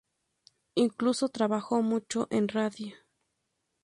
[0.73, 2.95] Incluso trabajó mucho en radio.